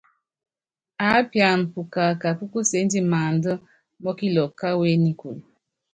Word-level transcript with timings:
Aápiana 1.05 1.65
pukaka 1.73 2.27
púkuséndi 2.37 2.99
maánda 3.11 3.51
mɔkilɔkɔ 4.03 4.53
káwú 4.59 4.81
énikúlu. 4.93 5.41